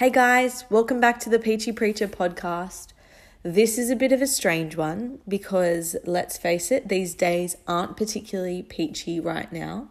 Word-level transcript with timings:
Hey 0.00 0.08
guys, 0.08 0.64
welcome 0.70 0.98
back 0.98 1.20
to 1.20 1.28
the 1.28 1.38
Peachy 1.38 1.72
Preacher 1.72 2.08
podcast. 2.08 2.94
This 3.42 3.76
is 3.76 3.90
a 3.90 3.94
bit 3.94 4.12
of 4.12 4.22
a 4.22 4.26
strange 4.26 4.74
one 4.74 5.18
because 5.28 5.94
let's 6.06 6.38
face 6.38 6.70
it, 6.70 6.88
these 6.88 7.12
days 7.12 7.58
aren't 7.68 7.98
particularly 7.98 8.62
peachy 8.62 9.20
right 9.20 9.52
now. 9.52 9.90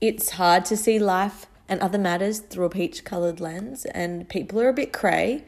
It's 0.00 0.30
hard 0.30 0.64
to 0.64 0.76
see 0.76 0.98
life 0.98 1.46
and 1.68 1.78
other 1.78 1.98
matters 1.98 2.40
through 2.40 2.64
a 2.64 2.70
peach 2.70 3.04
colored 3.04 3.38
lens, 3.38 3.84
and 3.84 4.28
people 4.28 4.60
are 4.60 4.70
a 4.70 4.74
bit 4.74 4.92
cray. 4.92 5.44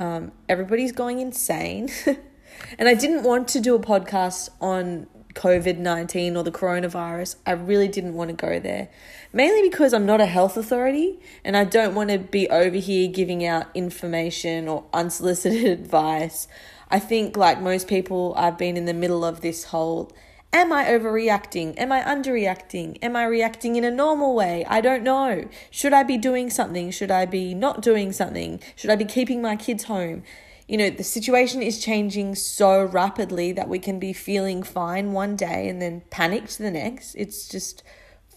Um, 0.00 0.32
everybody's 0.48 0.90
going 0.90 1.20
insane. 1.20 1.90
and 2.76 2.88
I 2.88 2.94
didn't 2.94 3.22
want 3.22 3.46
to 3.50 3.60
do 3.60 3.76
a 3.76 3.78
podcast 3.78 4.48
on 4.60 5.06
COVID 5.38 5.78
19 5.78 6.36
or 6.36 6.42
the 6.42 6.50
coronavirus. 6.50 7.36
I 7.46 7.52
really 7.52 7.86
didn't 7.86 8.14
want 8.14 8.30
to 8.30 8.36
go 8.36 8.58
there. 8.58 8.88
Mainly 9.32 9.62
because 9.62 9.94
I'm 9.94 10.04
not 10.04 10.20
a 10.20 10.26
health 10.26 10.56
authority 10.56 11.20
and 11.44 11.56
I 11.56 11.62
don't 11.62 11.94
want 11.94 12.10
to 12.10 12.18
be 12.18 12.48
over 12.50 12.76
here 12.76 13.08
giving 13.08 13.46
out 13.46 13.68
information 13.72 14.66
or 14.66 14.84
unsolicited 14.92 15.64
advice. 15.80 16.48
I 16.90 16.98
think, 16.98 17.36
like 17.36 17.60
most 17.60 17.86
people, 17.86 18.34
I've 18.36 18.58
been 18.58 18.76
in 18.76 18.86
the 18.86 18.94
middle 18.94 19.24
of 19.24 19.40
this 19.40 19.64
whole 19.64 20.10
Am 20.50 20.72
I 20.72 20.86
overreacting? 20.86 21.74
Am 21.76 21.92
I 21.92 22.00
underreacting? 22.00 22.96
Am 23.02 23.14
I 23.14 23.24
reacting 23.24 23.76
in 23.76 23.84
a 23.84 23.90
normal 23.90 24.34
way? 24.34 24.64
I 24.66 24.80
don't 24.80 25.02
know. 25.02 25.46
Should 25.70 25.92
I 25.92 26.02
be 26.02 26.16
doing 26.16 26.48
something? 26.48 26.90
Should 26.90 27.10
I 27.10 27.26
be 27.26 27.52
not 27.52 27.82
doing 27.82 28.12
something? 28.12 28.58
Should 28.74 28.88
I 28.88 28.96
be 28.96 29.04
keeping 29.04 29.42
my 29.42 29.56
kids 29.56 29.84
home? 29.84 30.22
You 30.68 30.76
know, 30.76 30.90
the 30.90 31.02
situation 31.02 31.62
is 31.62 31.82
changing 31.82 32.34
so 32.34 32.84
rapidly 32.84 33.52
that 33.52 33.68
we 33.68 33.78
can 33.78 33.98
be 33.98 34.12
feeling 34.12 34.62
fine 34.62 35.12
one 35.12 35.34
day 35.34 35.66
and 35.66 35.80
then 35.80 36.02
panicked 36.10 36.58
the 36.58 36.70
next. 36.70 37.14
It's 37.14 37.48
just 37.48 37.82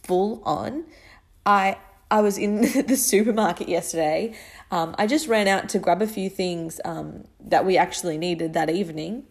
full 0.04 0.42
on. 0.46 0.86
I 1.46 1.78
I 2.10 2.22
was 2.22 2.38
in 2.38 2.62
the 2.88 2.96
supermarket 2.96 3.68
yesterday. 3.68 4.34
Um, 4.72 4.96
I 4.98 5.08
just 5.08 5.28
ran 5.28 5.48
out 5.48 5.68
to 5.70 5.80
grab 5.80 6.02
a 6.02 6.08
few 6.08 6.30
things 6.30 6.80
um, 6.86 7.26
that 7.42 7.66
we 7.66 7.78
actually 7.78 8.18
needed 8.18 8.54
that 8.54 8.70
evening 8.70 9.26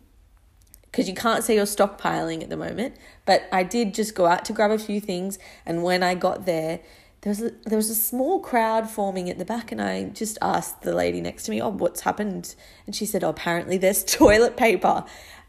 because 0.84 1.08
you 1.08 1.14
can't 1.14 1.44
say 1.44 1.54
you're 1.54 1.64
stockpiling 1.64 2.42
at 2.42 2.50
the 2.50 2.56
moment. 2.56 2.96
But 3.24 3.44
I 3.50 3.62
did 3.62 3.94
just 3.94 4.14
go 4.14 4.26
out 4.26 4.44
to 4.46 4.52
grab 4.52 4.70
a 4.70 4.78
few 4.78 5.00
things, 5.00 5.38
and 5.64 5.82
when 5.82 6.02
I 6.02 6.14
got 6.14 6.46
there, 6.46 6.80
there 7.22 7.30
was 7.30 7.42
a, 7.42 7.50
there 7.66 7.76
was 7.76 7.90
a 7.90 7.94
small 7.94 8.40
crowd 8.40 8.88
forming 8.88 9.28
at 9.28 9.38
the 9.38 9.44
back, 9.44 9.72
and 9.72 9.80
I 9.80 10.04
just 10.04 10.38
asked 10.40 10.82
the 10.82 10.94
lady 10.94 11.20
next 11.20 11.44
to 11.44 11.50
me, 11.50 11.60
"Oh, 11.60 11.68
what's 11.68 12.00
happened?" 12.00 12.54
And 12.86 12.96
she 12.96 13.04
said, 13.04 13.22
"Oh, 13.22 13.28
apparently 13.28 13.76
there's 13.76 14.04
toilet 14.18 14.56
paper." 14.56 15.04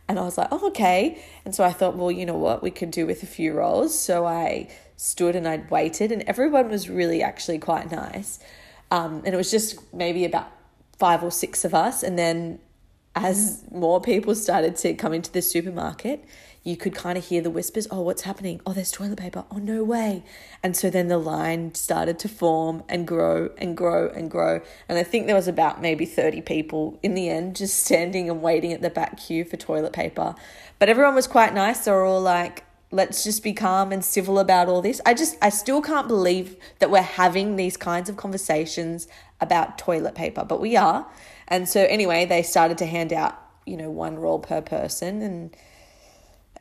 And 0.08 0.20
I 0.20 0.24
was 0.24 0.38
like, 0.38 0.50
"Oh, 0.52 0.68
okay." 0.68 1.22
And 1.46 1.56
so 1.56 1.64
I 1.64 1.72
thought, 1.72 1.96
well, 1.96 2.12
you 2.12 2.26
know 2.26 2.38
what, 2.38 2.62
we 2.62 2.72
could 2.72 2.92
do 2.92 3.06
with 3.06 3.24
a 3.24 3.26
few 3.26 3.54
rolls. 3.54 3.98
So 3.98 4.26
I 4.26 4.70
stood 4.98 5.36
and 5.36 5.48
I'd 5.48 5.72
waited, 5.72 6.12
and 6.12 6.24
everyone 6.24 6.70
was 6.70 6.90
really 6.90 7.24
actually 7.24 7.60
quite 7.60 7.90
nice. 7.90 8.40
Um, 8.92 9.22
and 9.26 9.34
it 9.34 9.38
was 9.38 9.50
just 9.50 9.94
maybe 9.94 10.26
about 10.26 10.52
five 11.00 11.24
or 11.24 11.32
six 11.32 11.64
of 11.64 11.74
us, 11.74 12.04
and 12.04 12.20
then 12.20 12.60
as 13.16 13.64
more 13.72 14.02
people 14.02 14.36
started 14.36 14.76
to 14.78 14.94
come 14.94 15.14
into 15.14 15.32
the 15.32 15.42
supermarket, 15.42 16.24
you 16.64 16.78
could 16.78 16.94
kind 16.94 17.18
of 17.18 17.26
hear 17.26 17.42
the 17.42 17.50
whispers, 17.50 17.88
oh, 17.90 18.02
what's 18.02 18.22
happening? 18.22 18.62
Oh, 18.66 18.74
there's 18.74 18.92
toilet 18.92 19.18
paper. 19.18 19.46
Oh, 19.50 19.58
no 19.58 19.84
way. 19.84 20.24
And 20.62 20.78
so 20.78 20.92
then 20.92 21.08
the 21.08 21.18
line 21.18 21.74
started 21.74 22.20
to 22.20 22.30
form 22.30 22.84
and 22.88 23.08
grow 23.08 23.50
and 23.58 23.76
grow 23.76 24.10
and 24.10 24.30
grow. 24.30 24.62
And 24.88 25.00
I 25.00 25.04
think 25.04 25.26
there 25.26 25.36
was 25.36 25.48
about 25.48 25.82
maybe 25.82 26.06
30 26.06 26.42
people 26.42 27.00
in 27.02 27.16
the 27.16 27.30
end 27.30 27.56
just 27.56 27.84
standing 27.84 28.30
and 28.30 28.44
waiting 28.44 28.74
at 28.74 28.82
the 28.82 28.92
back 28.92 29.18
queue 29.18 29.44
for 29.44 29.58
toilet 29.58 29.92
paper. 29.92 30.36
But 30.78 30.90
everyone 30.90 31.16
was 31.16 31.28
quite 31.28 31.56
nice. 31.56 31.86
They 31.86 31.92
were 31.92 32.06
all 32.06 32.22
like, 32.22 32.64
let's 32.92 33.24
just 33.24 33.42
be 33.42 33.54
calm 33.54 33.92
and 33.92 34.06
civil 34.06 34.38
about 34.38 34.68
all 34.68 34.84
this. 34.84 35.02
I 35.04 35.16
just, 35.16 35.38
I 35.42 35.50
still 35.50 35.82
can't 35.82 36.08
believe 36.08 36.58
that 36.78 36.92
we're 36.92 37.02
having 37.02 37.56
these 37.56 37.76
kinds 37.76 38.08
of 38.08 38.18
conversations 38.18 39.08
about 39.40 39.80
toilet 39.80 40.14
paper, 40.14 40.46
but 40.46 40.62
we 40.62 40.76
are. 40.76 41.08
And 41.48 41.68
so, 41.68 41.86
anyway, 41.86 42.26
they 42.26 42.44
started 42.44 42.78
to 42.80 42.86
hand 42.86 43.12
out, 43.12 43.36
you 43.66 43.78
know, 43.78 43.90
one 43.90 44.18
roll 44.18 44.38
per 44.38 44.62
person. 44.62 45.24
And 45.24 45.56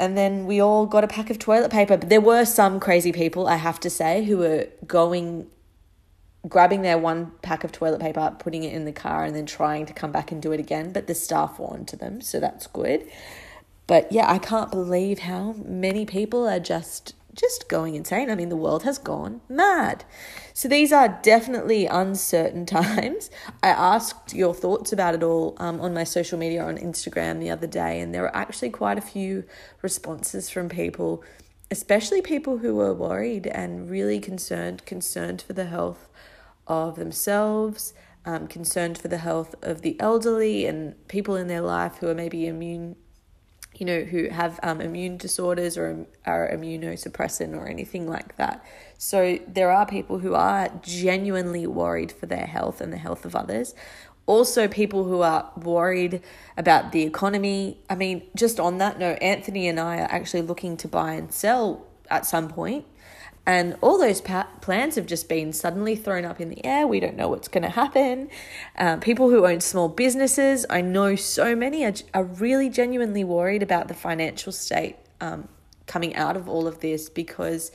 and 0.01 0.17
then 0.17 0.47
we 0.47 0.61
all 0.61 0.87
got 0.87 1.05
a 1.05 1.07
pack 1.07 1.29
of 1.29 1.39
toilet 1.39 1.71
paper. 1.71 1.97
But 1.99 2.09
there 2.09 2.23
were 2.23 2.47
some 2.47 2.81
crazy 2.81 3.13
people, 3.13 3.47
I 3.47 3.57
have 3.57 3.79
to 3.81 3.91
say, 3.91 4.25
who 4.25 4.39
were 4.39 4.67
going, 4.87 5.47
grabbing 6.49 6.81
their 6.81 6.97
one 6.97 7.33
pack 7.43 7.63
of 7.63 7.71
toilet 7.71 8.01
paper, 8.01 8.35
putting 8.39 8.65
it 8.65 8.73
in 8.73 8.87
the 8.87 8.93
car, 8.93 9.25
and 9.25 9.37
then 9.37 9.45
trying 9.45 9.85
to 9.87 9.93
come 9.93 10.11
back 10.11 10.33
and 10.33 10.41
do 10.41 10.53
it 10.53 10.59
again. 10.59 10.93
But 10.93 11.07
the 11.07 11.15
staff 11.15 11.59
warned 11.59 11.87
to 11.89 11.97
them, 11.97 12.23
so 12.23 12.41
that's 12.41 12.67
good. 12.67 13.07
But 13.87 14.11
yeah, 14.11 14.31
I 14.31 14.39
can't 14.39 14.71
believe 14.71 15.21
how 15.21 15.55
many 15.65 16.07
people 16.07 16.49
are 16.49 16.61
just 16.61 17.15
just 17.41 17.69
going 17.69 17.95
insane. 17.95 18.31
I 18.31 18.35
mean, 18.35 18.51
the 18.51 18.57
world 18.57 18.83
has 18.83 18.99
gone 18.99 19.41
mad. 19.49 20.05
So 20.53 20.69
these 20.69 20.93
are 20.93 21.19
definitely 21.23 21.87
uncertain 21.87 22.67
times. 22.81 23.31
I 23.63 23.71
asked 23.71 24.35
your 24.35 24.55
thoughts 24.55 24.93
about 24.93 25.15
it 25.15 25.23
all 25.23 25.57
um, 25.57 25.81
on 25.81 25.95
my 25.95 26.05
social 26.05 26.39
media 26.39 26.63
on 26.63 26.77
Instagram 26.77 27.41
the 27.41 27.51
other 27.51 27.67
day, 27.67 28.01
and 28.01 28.15
there 28.15 28.23
were 28.23 28.37
actually 28.37 28.71
quite 28.71 28.99
a 28.99 29.03
few 29.03 29.45
responses 29.81 30.51
from 30.51 30.69
people, 30.69 31.25
especially 31.71 32.21
people 32.21 32.59
who 32.59 32.75
were 32.75 32.93
worried 32.93 33.47
and 33.47 33.91
really 33.91 34.21
concerned, 34.21 34.85
concerned 34.85 35.41
for 35.41 35.55
the 35.55 35.67
health 35.67 36.09
of 36.67 36.97
themselves. 36.97 37.95
Um, 38.23 38.49
concerned 38.49 38.99
for 38.99 39.09
the 39.09 39.17
health 39.17 39.55
of 39.63 39.81
the 39.81 39.99
elderly 39.99 40.67
and 40.67 40.95
people 41.09 41.37
in 41.37 41.47
their 41.47 41.63
life 41.63 41.97
who 41.97 42.09
are 42.09 42.15
maybe 42.15 42.47
immune 42.47 42.97
you 43.81 43.87
know, 43.87 44.03
who 44.03 44.29
have 44.29 44.61
um, 44.63 44.83
immune 44.83 45.17
disorders 45.17 45.79
or 45.79 46.07
are 46.27 46.51
immunosuppressant 46.53 47.57
or 47.57 47.67
anything 47.67 48.07
like 48.07 48.37
that. 48.37 48.63
So 48.99 49.39
there 49.49 49.73
are 49.73 49.87
people 49.87 50.19
who 50.19 50.35
are 50.35 50.69
genuinely 50.83 51.67
worried 51.67 52.13
for 52.13 52.27
their 52.27 52.45
health 52.45 52.83
and 52.83 52.93
the 52.93 52.99
health 52.99 53.25
of 53.25 53.35
others. 53.35 53.75
Also, 54.27 54.69
people 54.69 55.05
who 55.05 55.23
are 55.23 55.51
worried 55.57 56.23
about 56.59 56.93
the 56.93 57.03
economy. 57.03 57.79
I 57.89 57.95
mean, 57.95 58.23
just 58.37 58.61
on 58.61 58.77
that 58.79 58.99
note, 58.99 59.19
Anthony 59.23 59.67
and 59.67 59.81
I 59.81 59.97
are 59.97 60.11
actually 60.11 60.43
looking 60.43 60.77
to 60.77 60.87
buy 60.87 61.15
and 61.15 61.33
sell 61.33 61.87
at 62.11 62.27
some 62.27 62.49
point. 62.49 62.85
And 63.47 63.77
all 63.81 63.99
those 63.99 64.21
pa- 64.21 64.49
plans 64.61 64.95
have 64.97 65.07
just 65.07 65.29
been 65.29 65.53
suddenly 65.53 65.97
thrown 65.97 66.25
up 66.25 66.41
in 66.41 66.51
the 66.51 66.65
air. 66.65 66.87
We 66.87 67.01
don't 67.01 67.17
know 67.17 67.29
what's 67.29 67.49
going 67.49 67.63
to 67.63 67.71
happen. 67.71 68.29
Um, 68.77 69.01
people 69.01 69.31
who 69.31 69.47
own 69.47 69.61
small 69.61 69.89
businesses, 69.89 70.67
I 70.69 70.83
know 70.83 71.17
so 71.17 71.57
many 71.57 71.85
are, 71.85 71.95
are 72.15 72.25
really 72.25 72.69
genuinely 72.69 73.25
worried 73.25 73.63
about 73.63 73.89
the 73.89 73.95
financial 73.95 74.53
state 74.53 74.97
um, 75.21 75.49
coming 75.87 76.15
out 76.15 76.37
of 76.37 76.49
all 76.49 76.67
of 76.67 76.81
this 76.81 77.09
because 77.09 77.73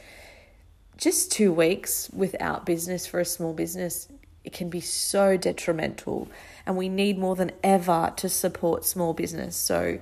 just 0.98 1.32
two 1.32 1.52
weeks 1.52 2.10
without 2.14 2.66
business 2.66 3.06
for 3.06 3.20
a 3.20 3.26
small 3.26 3.54
business 3.54 4.08
it 4.46 4.54
can 4.54 4.70
be 4.70 4.80
so 4.80 5.36
detrimental 5.36 6.30
and 6.66 6.78
we 6.78 6.88
need 6.88 7.18
more 7.18 7.36
than 7.36 7.52
ever 7.64 8.14
to 8.16 8.30
support 8.30 8.86
small 8.86 9.14
business 9.14 9.56
so 9.56 10.00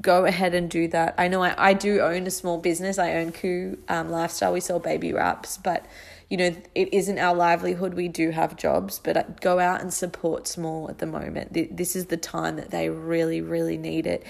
go 0.00 0.24
ahead 0.24 0.54
and 0.54 0.70
do 0.70 0.88
that. 0.88 1.14
I 1.18 1.28
know 1.28 1.42
I, 1.42 1.54
I 1.56 1.72
do 1.74 2.00
own 2.00 2.26
a 2.26 2.30
small 2.30 2.58
business. 2.58 2.98
I 2.98 3.14
own 3.14 3.32
Koo 3.32 3.78
um, 3.88 4.10
Lifestyle. 4.10 4.52
We 4.52 4.60
sell 4.60 4.78
baby 4.78 5.12
wraps, 5.12 5.58
but 5.58 5.86
you 6.28 6.36
know, 6.36 6.54
it 6.74 6.94
isn't 6.94 7.18
our 7.18 7.34
livelihood. 7.34 7.94
We 7.94 8.08
do 8.08 8.30
have 8.30 8.56
jobs, 8.56 9.00
but 9.02 9.16
uh, 9.16 9.24
go 9.40 9.58
out 9.58 9.80
and 9.80 9.92
support 9.92 10.46
small 10.46 10.88
at 10.88 10.98
the 10.98 11.06
moment. 11.06 11.52
This 11.52 11.96
is 11.96 12.06
the 12.06 12.16
time 12.16 12.56
that 12.56 12.70
they 12.70 12.88
really, 12.88 13.40
really 13.40 13.76
need 13.76 14.06
it. 14.06 14.24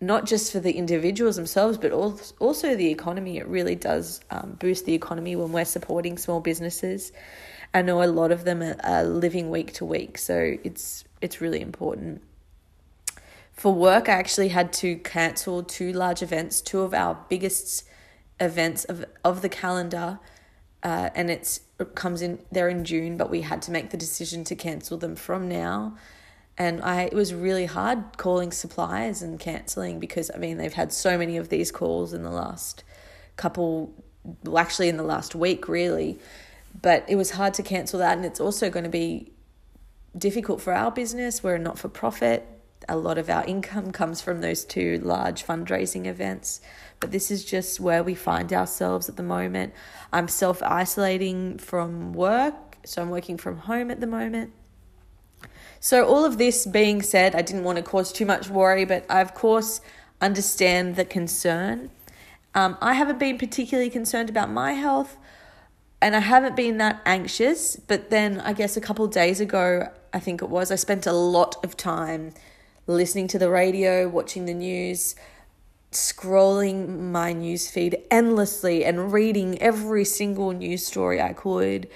Not 0.00 0.26
just 0.26 0.50
for 0.50 0.58
the 0.58 0.72
individuals 0.72 1.36
themselves, 1.36 1.78
but 1.78 1.92
also 1.92 2.74
the 2.74 2.90
economy. 2.90 3.36
It 3.36 3.46
really 3.46 3.76
does 3.76 4.20
um, 4.30 4.56
boost 4.58 4.86
the 4.86 4.94
economy 4.94 5.36
when 5.36 5.52
we're 5.52 5.64
supporting 5.64 6.18
small 6.18 6.40
businesses. 6.40 7.12
I 7.74 7.82
know 7.82 8.02
a 8.02 8.06
lot 8.06 8.32
of 8.32 8.44
them 8.44 8.62
are, 8.62 8.76
are 8.82 9.04
living 9.04 9.50
week 9.50 9.74
to 9.74 9.84
week, 9.84 10.18
so 10.18 10.56
it's 10.64 11.04
it's 11.20 11.40
really 11.40 11.60
important 11.60 12.22
for 13.62 13.72
work, 13.72 14.08
I 14.08 14.14
actually 14.14 14.48
had 14.48 14.72
to 14.72 14.96
cancel 14.96 15.62
two 15.62 15.92
large 15.92 16.20
events, 16.20 16.60
two 16.60 16.80
of 16.80 16.92
our 16.92 17.16
biggest 17.28 17.84
events 18.40 18.82
of, 18.86 19.04
of 19.22 19.40
the 19.40 19.48
calendar. 19.48 20.18
Uh, 20.82 21.10
and 21.14 21.30
it's 21.30 21.60
it 21.78 21.94
comes 21.94 22.22
in 22.22 22.40
they're 22.50 22.68
in 22.68 22.84
June, 22.84 23.16
but 23.16 23.30
we 23.30 23.42
had 23.42 23.62
to 23.62 23.70
make 23.70 23.90
the 23.90 23.96
decision 23.96 24.42
to 24.42 24.56
cancel 24.56 24.98
them 24.98 25.14
from 25.14 25.48
now. 25.48 25.96
And 26.58 26.82
I 26.82 27.02
it 27.02 27.12
was 27.12 27.32
really 27.32 27.66
hard 27.66 28.16
calling 28.16 28.50
suppliers 28.50 29.22
and 29.22 29.38
canceling 29.38 30.00
because 30.00 30.28
I 30.34 30.38
mean 30.38 30.56
they've 30.56 30.72
had 30.72 30.92
so 30.92 31.16
many 31.16 31.36
of 31.36 31.48
these 31.48 31.70
calls 31.70 32.12
in 32.12 32.24
the 32.24 32.32
last 32.32 32.82
couple 33.36 33.94
well 34.42 34.58
actually 34.58 34.88
in 34.88 34.96
the 34.96 35.04
last 35.04 35.36
week 35.36 35.68
really. 35.68 36.18
But 36.82 37.04
it 37.06 37.14
was 37.14 37.30
hard 37.30 37.54
to 37.54 37.62
cancel 37.62 38.00
that 38.00 38.16
and 38.16 38.26
it's 38.26 38.40
also 38.40 38.70
going 38.70 38.82
to 38.82 38.90
be 38.90 39.30
difficult 40.18 40.60
for 40.60 40.72
our 40.72 40.90
business. 40.90 41.44
We're 41.44 41.54
a 41.54 41.60
not 41.60 41.78
for 41.78 41.88
profit 41.88 42.51
a 42.88 42.96
lot 42.96 43.18
of 43.18 43.28
our 43.30 43.44
income 43.44 43.92
comes 43.92 44.20
from 44.20 44.40
those 44.40 44.64
two 44.64 45.00
large 45.02 45.44
fundraising 45.44 46.06
events. 46.06 46.60
But 47.00 47.10
this 47.10 47.30
is 47.30 47.44
just 47.44 47.80
where 47.80 48.02
we 48.02 48.14
find 48.14 48.52
ourselves 48.52 49.08
at 49.08 49.16
the 49.16 49.22
moment. 49.22 49.74
I'm 50.12 50.28
self 50.28 50.62
isolating 50.62 51.58
from 51.58 52.12
work, 52.12 52.54
so 52.84 53.02
I'm 53.02 53.10
working 53.10 53.36
from 53.36 53.58
home 53.58 53.90
at 53.90 54.00
the 54.00 54.06
moment. 54.06 54.52
So, 55.80 56.06
all 56.06 56.24
of 56.24 56.38
this 56.38 56.64
being 56.64 57.02
said, 57.02 57.34
I 57.34 57.42
didn't 57.42 57.64
want 57.64 57.76
to 57.76 57.82
cause 57.82 58.12
too 58.12 58.24
much 58.24 58.48
worry, 58.48 58.84
but 58.84 59.04
I, 59.10 59.20
of 59.20 59.34
course, 59.34 59.80
understand 60.20 60.94
the 60.94 61.04
concern. 61.04 61.90
Um, 62.54 62.78
I 62.80 62.94
haven't 62.94 63.18
been 63.18 63.36
particularly 63.36 63.90
concerned 63.90 64.30
about 64.30 64.48
my 64.48 64.74
health, 64.74 65.16
and 66.00 66.14
I 66.14 66.20
haven't 66.20 66.54
been 66.54 66.78
that 66.78 67.02
anxious. 67.04 67.74
But 67.74 68.10
then, 68.10 68.40
I 68.40 68.52
guess 68.52 68.76
a 68.76 68.80
couple 68.80 69.06
days 69.08 69.40
ago, 69.40 69.90
I 70.12 70.20
think 70.20 70.40
it 70.40 70.48
was. 70.48 70.70
I 70.70 70.76
spent 70.76 71.06
a 71.06 71.12
lot 71.12 71.56
of 71.64 71.76
time 71.76 72.32
listening 72.86 73.28
to 73.28 73.38
the 73.38 73.50
radio, 73.50 74.08
watching 74.08 74.46
the 74.46 74.54
news, 74.54 75.14
scrolling 75.92 77.10
my 77.10 77.34
newsfeed 77.34 78.02
endlessly 78.10 78.84
and 78.84 79.12
reading 79.12 79.60
every 79.60 80.04
single 80.04 80.52
news 80.52 80.86
story 80.86 81.20
I 81.20 81.32
could. 81.32 81.88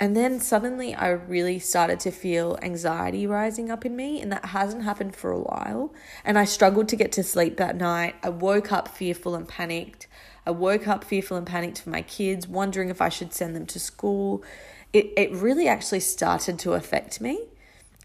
And 0.00 0.16
then 0.16 0.40
suddenly 0.40 0.94
I 0.94 1.10
really 1.10 1.58
started 1.60 2.00
to 2.00 2.10
feel 2.10 2.58
anxiety 2.62 3.26
rising 3.26 3.70
up 3.70 3.86
in 3.86 3.94
me, 3.94 4.20
and 4.20 4.32
that 4.32 4.46
hasn't 4.46 4.82
happened 4.82 5.14
for 5.14 5.30
a 5.30 5.38
while. 5.38 5.94
And 6.24 6.36
I 6.36 6.44
struggled 6.44 6.88
to 6.88 6.96
get 6.96 7.12
to 7.12 7.22
sleep 7.22 7.58
that 7.58 7.76
night. 7.76 8.16
I 8.22 8.30
woke 8.30 8.72
up 8.72 8.88
fearful 8.88 9.36
and 9.36 9.46
panicked. 9.46 10.08
I 10.46 10.50
woke 10.50 10.88
up 10.88 11.04
fearful 11.04 11.36
and 11.36 11.46
panicked 11.46 11.80
for 11.82 11.90
my 11.90 12.02
kids, 12.02 12.48
wondering 12.48 12.88
if 12.88 13.00
I 13.00 13.08
should 13.08 13.32
send 13.32 13.54
them 13.54 13.66
to 13.66 13.78
school. 13.78 14.42
It, 14.92 15.12
it 15.16 15.32
really 15.32 15.68
actually 15.68 16.00
started 16.00 16.58
to 16.60 16.72
affect 16.72 17.20
me. 17.20 17.44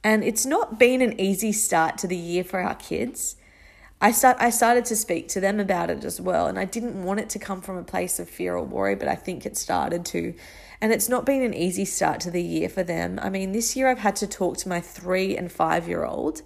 And 0.03 0.23
it's 0.23 0.45
not 0.45 0.79
been 0.79 1.01
an 1.01 1.19
easy 1.19 1.51
start 1.51 1.97
to 1.99 2.07
the 2.07 2.17
year 2.17 2.43
for 2.43 2.59
our 2.59 2.75
kids. 2.75 3.35
I 4.01 4.11
start 4.11 4.37
I 4.39 4.49
started 4.49 4.85
to 4.85 4.95
speak 4.95 5.27
to 5.29 5.41
them 5.41 5.59
about 5.59 5.89
it 5.89 6.05
as 6.05 6.21
well 6.21 6.47
and 6.47 6.57
I 6.57 6.63
didn't 6.63 7.03
want 7.03 7.19
it 7.19 7.29
to 7.31 7.39
come 7.39 7.59
from 7.61 7.75
a 7.75 7.83
place 7.83 8.17
of 8.17 8.29
fear 8.29 8.55
or 8.55 8.63
worry 8.63 8.95
but 8.95 9.09
I 9.09 9.15
think 9.15 9.45
it 9.45 9.57
started 9.57 10.05
to 10.05 10.33
and 10.79 10.93
it's 10.93 11.09
not 11.09 11.25
been 11.25 11.41
an 11.41 11.53
easy 11.53 11.83
start 11.83 12.21
to 12.21 12.31
the 12.31 12.41
year 12.41 12.69
for 12.69 12.81
them. 12.81 13.19
I 13.21 13.29
mean 13.29 13.51
this 13.51 13.75
year 13.75 13.89
I've 13.89 13.99
had 13.99 14.15
to 14.17 14.27
talk 14.27 14.55
to 14.59 14.69
my 14.69 14.79
3 14.79 15.35
and 15.35 15.51
5 15.51 15.87
year 15.89 16.05
old 16.05 16.43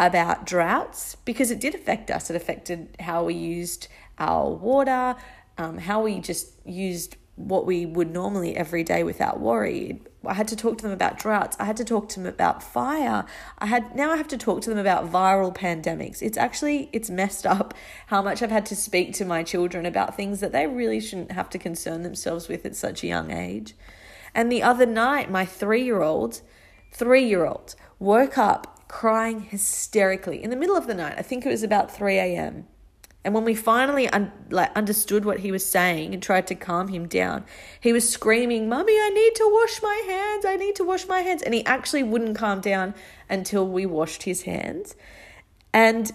about 0.00 0.46
droughts 0.46 1.14
because 1.24 1.52
it 1.52 1.60
did 1.60 1.76
affect 1.76 2.10
us 2.10 2.28
it 2.28 2.34
affected 2.34 2.96
how 2.98 3.22
we 3.22 3.34
used 3.34 3.86
our 4.18 4.50
water 4.50 5.14
um, 5.58 5.78
how 5.78 6.02
we 6.02 6.18
just 6.18 6.54
used 6.64 7.16
what 7.36 7.66
we 7.66 7.86
would 7.86 8.10
normally 8.10 8.56
every 8.56 8.84
day 8.84 9.02
without 9.02 9.40
worry. 9.40 10.02
I 10.26 10.34
had 10.34 10.48
to 10.48 10.56
talk 10.56 10.76
to 10.78 10.82
them 10.82 10.92
about 10.92 11.18
droughts. 11.18 11.56
I 11.58 11.64
had 11.64 11.76
to 11.78 11.84
talk 11.84 12.08
to 12.10 12.20
them 12.20 12.26
about 12.26 12.62
fire. 12.62 13.24
I 13.58 13.66
had 13.66 13.96
now 13.96 14.10
I 14.10 14.16
have 14.16 14.28
to 14.28 14.38
talk 14.38 14.60
to 14.62 14.70
them 14.70 14.78
about 14.78 15.10
viral 15.10 15.54
pandemics. 15.54 16.20
It's 16.20 16.36
actually 16.36 16.90
it's 16.92 17.08
messed 17.08 17.46
up 17.46 17.72
how 18.08 18.20
much 18.20 18.42
I've 18.42 18.50
had 18.50 18.66
to 18.66 18.76
speak 18.76 19.14
to 19.14 19.24
my 19.24 19.42
children 19.42 19.86
about 19.86 20.16
things 20.16 20.40
that 20.40 20.52
they 20.52 20.66
really 20.66 21.00
shouldn't 21.00 21.32
have 21.32 21.48
to 21.50 21.58
concern 21.58 22.02
themselves 22.02 22.48
with 22.48 22.66
at 22.66 22.76
such 22.76 23.02
a 23.02 23.06
young 23.06 23.30
age. 23.30 23.74
And 24.34 24.52
the 24.52 24.62
other 24.62 24.86
night 24.86 25.30
my 25.30 25.46
3-year-old 25.46 26.42
3-year-old 26.94 27.74
woke 27.98 28.36
up 28.36 28.88
crying 28.88 29.42
hysterically 29.42 30.42
in 30.42 30.50
the 30.50 30.56
middle 30.56 30.76
of 30.76 30.86
the 30.86 30.94
night. 30.94 31.14
I 31.16 31.22
think 31.22 31.46
it 31.46 31.50
was 31.50 31.62
about 31.62 31.94
3 31.94 32.16
a.m. 32.16 32.66
And 33.24 33.34
when 33.34 33.44
we 33.44 33.54
finally 33.54 34.08
un- 34.08 34.32
like 34.48 34.74
understood 34.74 35.24
what 35.24 35.40
he 35.40 35.52
was 35.52 35.64
saying 35.64 36.14
and 36.14 36.22
tried 36.22 36.46
to 36.46 36.54
calm 36.54 36.88
him 36.88 37.06
down, 37.06 37.44
he 37.78 37.92
was 37.92 38.08
screaming, 38.08 38.68
"Mummy, 38.68 38.94
I 38.94 39.10
need 39.10 39.34
to 39.36 39.48
wash 39.52 39.82
my 39.82 40.02
hands. 40.06 40.44
I 40.46 40.56
need 40.56 40.74
to 40.76 40.84
wash 40.84 41.06
my 41.06 41.20
hands." 41.20 41.42
And 41.42 41.52
he 41.52 41.64
actually 41.66 42.02
wouldn't 42.02 42.36
calm 42.36 42.60
down 42.60 42.94
until 43.28 43.68
we 43.68 43.84
washed 43.84 44.22
his 44.22 44.42
hands. 44.42 44.94
And 45.72 46.12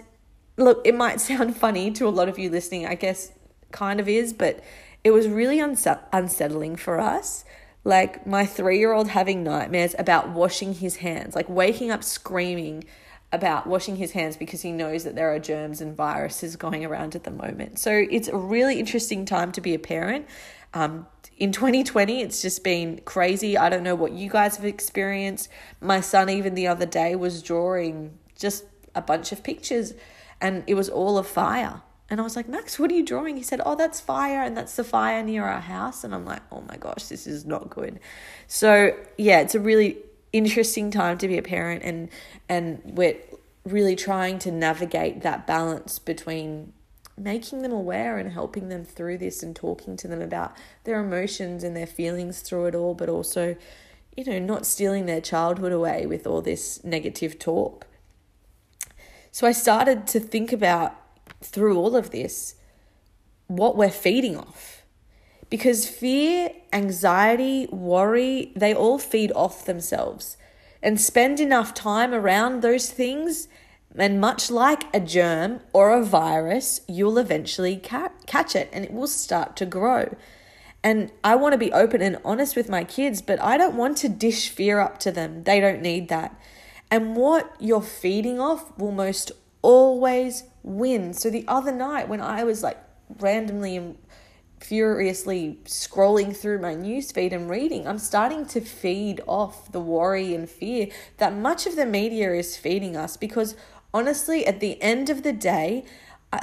look, 0.57 0.81
it 0.83 0.95
might 0.95 1.21
sound 1.29 1.55
funny 1.55 1.91
to 1.91 2.07
a 2.07 2.09
lot 2.09 2.27
of 2.27 2.39
you 2.39 2.49
listening. 2.49 2.87
I 2.87 2.95
guess 2.95 3.31
kind 3.71 3.99
of 3.99 4.09
is, 4.09 4.33
but 4.33 4.63
it 5.03 5.11
was 5.11 5.27
really 5.27 5.59
unsettling 5.59 6.75
for 6.75 6.99
us. 6.99 7.45
Like 7.83 8.25
my 8.25 8.45
3-year-old 8.45 9.09
having 9.09 9.43
nightmares 9.43 9.93
about 9.99 10.29
washing 10.29 10.73
his 10.73 10.95
hands, 10.97 11.35
like 11.35 11.47
waking 11.47 11.91
up 11.91 12.03
screaming 12.03 12.85
about 13.31 13.67
washing 13.67 13.97
his 13.97 14.11
hands 14.11 14.37
because 14.37 14.61
he 14.61 14.71
knows 14.71 15.03
that 15.03 15.15
there 15.15 15.33
are 15.33 15.39
germs 15.39 15.81
and 15.81 15.95
viruses 15.95 16.55
going 16.55 16.85
around 16.85 17.15
at 17.15 17.23
the 17.23 17.31
moment. 17.31 17.79
So 17.79 18.05
it's 18.09 18.27
a 18.27 18.37
really 18.37 18.79
interesting 18.79 19.25
time 19.25 19.51
to 19.53 19.61
be 19.61 19.73
a 19.73 19.79
parent. 19.79 20.27
Um, 20.73 21.07
in 21.37 21.51
2020, 21.51 22.21
it's 22.21 22.41
just 22.41 22.63
been 22.63 23.01
crazy. 23.03 23.57
I 23.57 23.69
don't 23.69 23.83
know 23.83 23.95
what 23.95 24.13
you 24.13 24.29
guys 24.29 24.55
have 24.55 24.65
experienced. 24.65 25.49
My 25.81 25.99
son, 25.99 26.29
even 26.29 26.55
the 26.55 26.67
other 26.67 26.85
day, 26.85 27.15
was 27.15 27.41
drawing 27.41 28.17
just 28.37 28.63
a 28.93 29.01
bunch 29.01 29.31
of 29.31 29.43
pictures 29.43 29.93
and 30.39 30.63
it 30.67 30.75
was 30.75 30.89
all 30.89 31.17
of 31.17 31.27
fire. 31.27 31.81
And 32.09 32.19
I 32.19 32.23
was 32.23 32.35
like, 32.35 32.47
Max, 32.47 32.77
what 32.77 32.91
are 32.91 32.93
you 32.93 33.03
drawing? 33.03 33.35
He 33.35 33.43
said, 33.43 33.61
Oh, 33.65 33.75
that's 33.75 33.99
fire, 33.99 34.43
and 34.43 34.55
that's 34.55 34.75
the 34.75 34.83
fire 34.83 35.23
near 35.23 35.43
our 35.43 35.59
house. 35.59 36.03
And 36.03 36.13
I'm 36.13 36.23
like, 36.23 36.43
Oh 36.51 36.61
my 36.61 36.77
gosh, 36.77 37.05
this 37.05 37.25
is 37.25 37.45
not 37.45 37.69
good. 37.69 37.99
So, 38.47 38.95
yeah, 39.17 39.39
it's 39.39 39.55
a 39.55 39.59
really 39.59 39.97
interesting 40.35 40.91
time 40.91 41.17
to 41.17 41.29
be 41.29 41.37
a 41.37 41.41
parent 41.41 41.81
and 41.83 42.09
and 42.49 42.81
we're 42.83 43.15
really 43.63 43.95
trying 43.95 44.37
to 44.37 44.51
navigate 44.51 45.21
that 45.21 45.47
balance 45.47 45.97
between 45.97 46.73
making 47.17 47.61
them 47.61 47.71
aware 47.71 48.17
and 48.17 48.33
helping 48.33 48.67
them 48.67 48.83
through 48.83 49.17
this 49.17 49.41
and 49.41 49.55
talking 49.55 49.95
to 49.95 50.09
them 50.09 50.21
about 50.21 50.53
their 50.83 50.99
emotions 50.99 51.63
and 51.63 51.75
their 51.75 51.87
feelings 51.87 52.41
through 52.41 52.65
it 52.65 52.75
all 52.75 52.93
but 52.93 53.07
also 53.07 53.55
you 54.17 54.25
know 54.25 54.37
not 54.37 54.65
stealing 54.65 55.05
their 55.05 55.21
childhood 55.21 55.71
away 55.71 56.05
with 56.05 56.27
all 56.27 56.41
this 56.41 56.83
negative 56.83 57.39
talk. 57.39 57.87
So 59.31 59.47
i 59.47 59.53
started 59.53 60.05
to 60.07 60.19
think 60.19 60.51
about 60.51 60.93
through 61.41 61.77
all 61.77 61.95
of 61.95 62.11
this 62.11 62.55
what 63.47 63.77
we're 63.77 63.89
feeding 63.89 64.37
off 64.37 64.84
because 65.49 65.87
fear, 65.87 66.51
anxiety, 66.73 67.67
worry, 67.67 68.51
they 68.55 68.73
all 68.73 68.97
feed 68.97 69.31
off 69.33 69.65
themselves. 69.65 70.37
And 70.81 70.99
spend 70.99 71.39
enough 71.39 71.73
time 71.73 72.13
around 72.13 72.61
those 72.61 72.89
things, 72.89 73.47
and 73.97 74.19
much 74.19 74.51
like 74.51 74.83
a 74.93 74.99
germ 74.99 75.61
or 75.73 75.91
a 75.91 76.03
virus, 76.03 76.81
you'll 76.87 77.17
eventually 77.17 77.77
ca- 77.77 78.11
catch 78.25 78.55
it 78.55 78.69
and 78.73 78.83
it 78.83 78.93
will 78.93 79.07
start 79.07 79.55
to 79.57 79.65
grow. 79.65 80.15
And 80.83 81.11
I 81.23 81.35
want 81.35 81.53
to 81.53 81.57
be 81.57 81.71
open 81.71 82.01
and 82.01 82.19
honest 82.23 82.55
with 82.55 82.69
my 82.69 82.83
kids, 82.83 83.21
but 83.21 83.41
I 83.41 83.57
don't 83.57 83.75
want 83.75 83.97
to 83.97 84.09
dish 84.09 84.49
fear 84.49 84.79
up 84.79 84.99
to 84.99 85.11
them. 85.11 85.43
They 85.43 85.59
don't 85.59 85.81
need 85.81 86.09
that. 86.09 86.39
And 86.91 87.15
what 87.15 87.55
you're 87.59 87.81
feeding 87.81 88.39
off 88.39 88.77
will 88.77 88.91
most 88.91 89.31
always 89.61 90.43
win. 90.61 91.13
So 91.13 91.31
the 91.31 91.45
other 91.47 91.71
night, 91.71 92.07
when 92.07 92.21
I 92.21 92.43
was 92.43 92.61
like 92.61 92.77
randomly 93.19 93.95
furiously 94.65 95.59
scrolling 95.65 96.35
through 96.35 96.59
my 96.59 96.73
newsfeed 96.73 97.31
and 97.31 97.49
reading, 97.49 97.87
I'm 97.87 97.99
starting 97.99 98.45
to 98.47 98.61
feed 98.61 99.21
off 99.27 99.71
the 99.71 99.79
worry 99.79 100.33
and 100.33 100.49
fear 100.49 100.87
that 101.17 101.33
much 101.35 101.67
of 101.67 101.75
the 101.75 101.85
media 101.85 102.33
is 102.33 102.57
feeding 102.57 102.97
us 102.97 103.15
because 103.15 103.55
honestly, 103.93 104.45
at 104.45 104.59
the 104.59 104.81
end 104.81 105.09
of 105.09 105.23
the 105.23 105.33
day, 105.33 105.85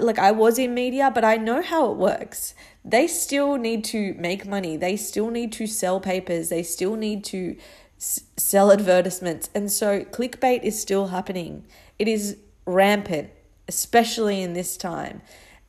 like 0.01 0.19
I 0.19 0.31
was 0.31 0.59
in 0.59 0.73
media, 0.73 1.11
but 1.13 1.25
I 1.25 1.37
know 1.37 1.63
how 1.63 1.91
it 1.91 1.97
works. 1.97 2.55
They 2.85 3.07
still 3.07 3.57
need 3.57 3.85
to 3.87 4.15
make 4.15 4.47
money. 4.47 4.77
They 4.77 4.97
still 4.97 5.31
need 5.31 5.53
to 5.53 5.67
sell 5.67 6.01
papers. 6.01 6.49
They 6.49 6.63
still 6.63 6.97
need 6.97 7.25
to 7.25 7.57
s- 7.99 8.23
sell 8.37 8.71
advertisements. 8.71 9.51
And 9.55 9.71
so 9.71 10.05
clickbait 10.05 10.63
is 10.63 10.81
still 10.81 11.09
happening. 11.09 11.65
It 11.99 12.09
is 12.09 12.39
rampant, 12.67 13.31
especially 13.69 14.41
in 14.41 14.55
this 14.55 14.77
time 14.77 15.23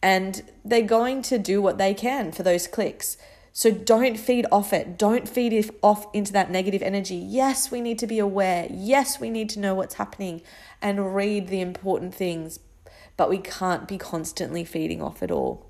and 0.04 0.44
they're 0.66 0.82
going 0.82 1.22
to 1.22 1.40
do 1.40 1.62
what 1.62 1.78
they 1.78 1.94
can 1.94 2.34
for 2.34 2.44
those 2.44 2.68
clicks. 2.68 3.16
So 3.54 3.72
don't 3.72 4.20
feed 4.20 4.46
off 4.52 4.74
it. 4.74 4.98
Don't 4.98 5.30
feed 5.30 5.54
it 5.54 5.70
off 5.82 6.08
into 6.14 6.34
that 6.34 6.52
negative 6.52 6.82
energy. 6.82 7.16
Yes, 7.16 7.72
we 7.72 7.80
need 7.80 8.00
to 8.00 8.08
be 8.08 8.20
aware. 8.20 8.68
Yes, 8.70 9.20
we 9.22 9.30
need 9.30 9.50
to 9.52 9.60
know 9.60 9.74
what's 9.74 9.96
happening 9.96 10.42
and 10.82 11.16
read 11.16 11.48
the 11.48 11.62
important 11.62 12.14
things, 12.14 12.60
but 13.16 13.30
we 13.30 13.38
can't 13.38 13.88
be 13.88 13.98
constantly 13.98 14.66
feeding 14.66 15.02
off 15.02 15.24
it 15.24 15.32
all. 15.32 15.70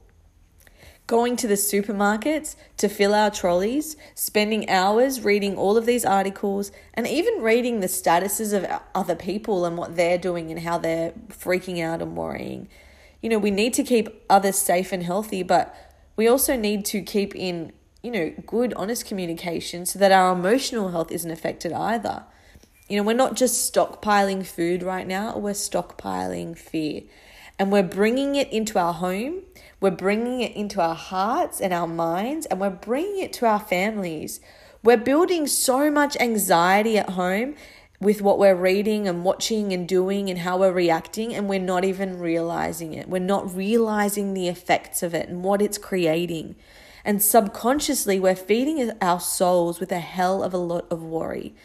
Going 1.05 1.35
to 1.35 1.47
the 1.47 1.55
supermarkets 1.55 2.55
to 2.77 2.87
fill 2.87 3.13
our 3.13 3.29
trolleys, 3.29 3.97
spending 4.15 4.67
hours 4.67 5.21
reading 5.21 5.57
all 5.57 5.77
of 5.77 5.85
these 5.85 6.05
articles, 6.05 6.71
and 6.95 7.05
even 7.05 7.41
reading 7.41 7.81
the 7.81 7.87
statuses 7.87 8.53
of 8.53 8.81
other 8.95 9.15
people 9.15 9.65
and 9.65 9.77
what 9.77 9.95
they're 9.95 10.17
doing 10.17 10.49
and 10.49 10.61
how 10.61 10.79
they're 10.79 11.11
freaking 11.29 11.83
out 11.83 12.01
and 12.01 12.15
worrying 12.15 12.67
you 13.23 13.29
know, 13.29 13.39
we 13.39 13.51
need 13.51 13.73
to 13.73 13.83
keep 13.83 14.09
others 14.29 14.57
safe 14.57 14.91
and 14.91 15.01
healthy, 15.01 15.43
but 15.43 15.73
we 16.17 16.27
also 16.27 16.57
need 16.57 16.83
to 16.85 17.01
keep 17.01 17.33
in, 17.33 17.71
you 18.03 18.11
know, 18.11 18.33
good, 18.45 18.73
honest 18.73 19.05
communication 19.05 19.85
so 19.85 19.97
that 19.97 20.11
our 20.11 20.33
emotional 20.33 20.89
health 20.89 21.09
isn't 21.09 21.31
affected 21.31 21.71
either. 21.71 22.25
You 22.89 22.97
know, 22.97 23.03
we're 23.03 23.13
not 23.13 23.35
just 23.35 23.73
stockpiling 23.73 24.45
food 24.45 24.83
right 24.83 25.07
now, 25.07 25.37
we're 25.37 25.53
stockpiling 25.53 26.57
fear. 26.57 27.03
And 27.57 27.71
we're 27.71 27.81
bringing 27.81 28.35
it 28.35 28.51
into 28.51 28.77
our 28.77 28.93
home, 28.93 29.43
we're 29.79 29.91
bringing 29.91 30.41
it 30.41 30.53
into 30.53 30.81
our 30.81 30.95
hearts 30.95 31.61
and 31.61 31.73
our 31.73 31.87
minds, 31.87 32.45
and 32.47 32.59
we're 32.59 32.71
bringing 32.71 33.19
it 33.19 33.31
to 33.33 33.45
our 33.45 33.59
families. 33.61 34.41
We're 34.83 34.97
building 34.97 35.47
so 35.47 35.89
much 35.89 36.17
anxiety 36.17 36.97
at 36.97 37.11
home 37.11 37.55
with 38.03 38.21
what 38.21 38.37
we're 38.37 38.55
reading 38.55 39.07
and 39.07 39.23
watching 39.23 39.73
and 39.73 39.87
doing 39.87 40.29
and 40.29 40.39
how 40.39 40.57
we're 40.57 40.71
reacting, 40.71 41.33
and 41.33 41.47
we're 41.47 41.59
not 41.59 41.85
even 41.85 42.19
realizing 42.19 42.93
it. 42.93 43.09
We're 43.09 43.19
not 43.19 43.55
realizing 43.55 44.33
the 44.33 44.47
effects 44.47 45.01
of 45.01 45.13
it 45.13 45.29
and 45.29 45.43
what 45.43 45.61
it's 45.61 45.77
creating. 45.77 46.55
And 47.05 47.21
subconsciously, 47.21 48.19
we're 48.19 48.35
feeding 48.35 48.91
our 49.01 49.19
souls 49.19 49.79
with 49.79 49.91
a 49.91 49.99
hell 49.99 50.43
of 50.43 50.53
a 50.53 50.57
lot 50.57 50.85
of 50.91 51.03
worry. 51.03 51.55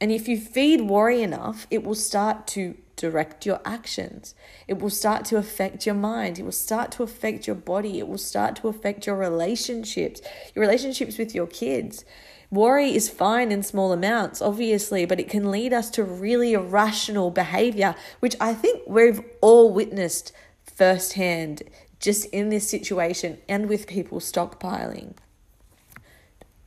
And 0.00 0.12
if 0.12 0.28
you 0.28 0.38
feed 0.38 0.82
worry 0.82 1.22
enough, 1.22 1.66
it 1.70 1.82
will 1.82 1.94
start 1.94 2.46
to 2.48 2.76
direct 2.96 3.46
your 3.46 3.60
actions. 3.64 4.34
It 4.66 4.78
will 4.78 4.90
start 4.90 5.24
to 5.26 5.36
affect 5.36 5.86
your 5.86 5.94
mind. 5.94 6.38
It 6.38 6.44
will 6.44 6.52
start 6.52 6.90
to 6.92 7.02
affect 7.02 7.46
your 7.46 7.56
body. 7.56 7.98
It 7.98 8.08
will 8.08 8.18
start 8.18 8.56
to 8.56 8.68
affect 8.68 9.06
your 9.06 9.16
relationships, 9.16 10.20
your 10.54 10.64
relationships 10.64 11.18
with 11.18 11.34
your 11.34 11.46
kids. 11.46 12.04
Worry 12.50 12.94
is 12.94 13.08
fine 13.08 13.50
in 13.50 13.62
small 13.62 13.92
amounts, 13.92 14.40
obviously, 14.40 15.04
but 15.04 15.18
it 15.18 15.28
can 15.28 15.50
lead 15.50 15.72
us 15.72 15.90
to 15.90 16.04
really 16.04 16.52
irrational 16.52 17.30
behavior, 17.30 17.94
which 18.20 18.36
I 18.40 18.54
think 18.54 18.82
we've 18.86 19.20
all 19.40 19.72
witnessed 19.72 20.32
firsthand 20.64 21.62
just 21.98 22.26
in 22.26 22.50
this 22.50 22.68
situation 22.68 23.38
and 23.48 23.68
with 23.68 23.86
people 23.86 24.20
stockpiling. 24.20 25.14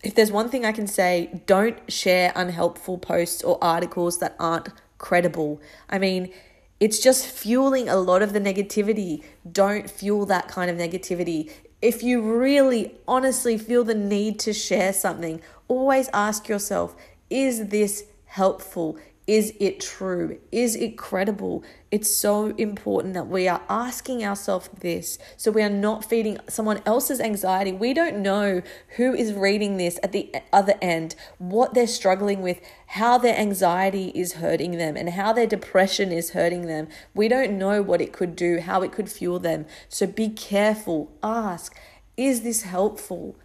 If 0.03 0.15
there's 0.15 0.31
one 0.31 0.50
thing 0.50 0.65
I 0.65 0.71
can 0.71 0.88
say, 0.88 1.41
don't 1.45 1.91
share 1.91 2.31
unhelpful 2.36 2.98
posts 2.98 3.43
or 3.43 3.57
articles 3.62 4.19
that 4.19 4.36
aren't 4.39 4.69
credible. 4.98 5.62
I 5.89 6.00
mean, 6.00 6.31
it's 6.79 7.00
just 7.00 7.25
fueling 7.25 7.89
a 7.89 7.98
lot 7.98 8.21
of 8.21 8.31
the 8.31 8.39
negativity. 8.39 9.24
Don't 9.50 9.89
fuel 9.89 10.25
that 10.27 10.48
kind 10.48 10.71
of 10.71 10.77
negativity. 10.77 11.51
If 11.81 12.03
you 12.03 12.21
really 12.21 12.95
honestly 13.07 13.57
feel 13.57 13.83
the 13.83 13.95
need 13.95 14.39
to 14.39 14.53
share 14.53 14.93
something, 14.93 15.41
always 15.70 16.10
ask 16.14 16.50
yourself 16.50 16.96
is 17.30 17.68
this 17.68 18.04
helpful? 18.26 18.98
Is 19.28 19.54
it 19.60 19.80
true? 19.80 20.40
Is 20.52 20.76
it 20.76 20.98
credible? 20.98 21.64
It's 21.92 22.10
so 22.10 22.48
important 22.58 23.14
that 23.14 23.28
we 23.28 23.48
are 23.48 23.62
asking 23.70 24.26
ourselves 24.26 24.72
this 24.80 25.20
so 25.38 25.52
we 25.52 25.62
are 25.62 25.70
not 25.70 26.04
feeding 26.04 26.40
someone 26.48 26.82
else's 26.84 27.22
anxiety. 27.22 27.72
We 27.72 27.94
don't 27.94 28.24
know 28.24 28.64
who 28.98 29.14
is 29.14 29.34
reading 29.34 29.78
this 29.78 30.00
at 30.02 30.14
the 30.14 30.34
other 30.52 30.74
end, 30.82 31.14
what 31.38 31.76
they're 31.76 31.86
struggling 31.86 32.42
with, 32.42 32.60
how 32.88 33.20
their 33.20 33.38
anxiety 33.38 34.12
is 34.16 34.34
hurting 34.34 34.80
them, 34.80 34.98
and 34.98 35.12
how 35.12 35.32
their 35.32 35.46
depression 35.46 36.12
is 36.12 36.32
hurting 36.32 36.66
them. 36.66 36.88
We 37.14 37.28
don't 37.28 37.60
know 37.60 37.84
what 37.84 38.02
it 38.02 38.12
could 38.12 38.36
do, 38.36 38.60
how 38.60 38.82
it 38.82 38.92
could 38.92 39.12
fuel 39.12 39.38
them. 39.38 39.68
So 39.90 40.08
be 40.08 40.30
careful. 40.30 41.12
Ask, 41.22 41.78
is 42.18 42.42
this 42.42 42.64
helpful? 42.64 43.38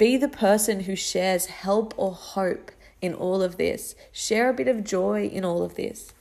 Be 0.00 0.16
the 0.16 0.28
person 0.28 0.84
who 0.84 0.96
shares 0.96 1.44
help 1.44 1.92
or 1.98 2.12
hope 2.12 2.70
in 3.02 3.12
all 3.12 3.42
of 3.42 3.58
this. 3.58 3.94
Share 4.12 4.48
a 4.48 4.54
bit 4.54 4.66
of 4.66 4.82
joy 4.82 5.26
in 5.26 5.44
all 5.44 5.62
of 5.62 5.74
this. 5.74 6.14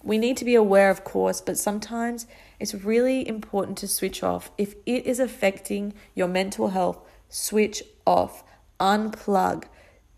We 0.00 0.16
need 0.16 0.36
to 0.36 0.44
be 0.44 0.54
aware, 0.54 0.90
of 0.90 1.02
course, 1.02 1.40
but 1.40 1.58
sometimes 1.58 2.28
it's 2.60 2.72
really 2.72 3.26
important 3.26 3.78
to 3.78 3.88
switch 3.88 4.22
off. 4.22 4.52
If 4.56 4.76
it 4.86 5.06
is 5.06 5.18
affecting 5.18 5.92
your 6.14 6.28
mental 6.28 6.68
health, 6.68 7.00
switch 7.28 7.82
off, 8.06 8.44
unplug, 8.78 9.64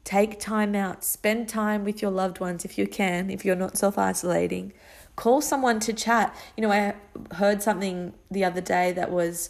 take 0.05 0.38
time 0.38 0.75
out, 0.75 1.03
spend 1.03 1.49
time 1.49 1.85
with 1.85 2.03
your 2.03 2.11
loved 2.11 2.41
ones 2.41 2.67
if 2.67 2.77
you 2.77 2.87
can, 2.87 3.31
if 3.31 3.43
you're 3.43 3.57
not 3.57 3.79
self 3.79 3.97
isolating. 3.97 4.75
Call 5.17 5.41
someone 5.41 5.81
to 5.81 5.95
chat. 5.95 6.37
You 6.59 6.62
know, 6.62 6.71
I 6.73 6.95
heard 7.37 7.62
something 7.62 8.12
the 8.31 8.45
other 8.45 8.61
day 8.61 8.93
that 8.93 9.11
was 9.11 9.49